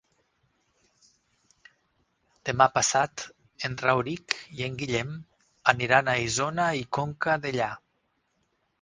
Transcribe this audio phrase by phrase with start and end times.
[2.49, 3.27] Demà passat
[3.71, 5.15] en Rauric i en Guillem
[5.77, 7.75] aniran a Isona i Conca Dellà.